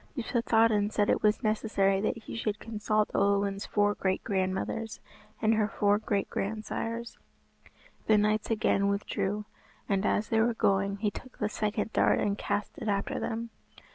[0.17, 4.99] Yspathaden said it was necessary that he should consult Olwen's four great grandmothers
[5.39, 7.19] and her four great grand sires.
[8.07, 9.45] The knights again withdrew,
[9.87, 13.51] and as they were going he took the second dart and cast it after them.